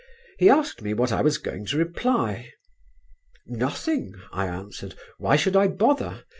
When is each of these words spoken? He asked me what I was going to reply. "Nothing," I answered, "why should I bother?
He 0.39 0.49
asked 0.49 0.81
me 0.81 0.95
what 0.95 1.11
I 1.11 1.21
was 1.21 1.37
going 1.37 1.65
to 1.65 1.77
reply. 1.77 2.53
"Nothing," 3.45 4.15
I 4.33 4.47
answered, 4.47 4.95
"why 5.19 5.35
should 5.35 5.55
I 5.55 5.67
bother? 5.67 6.23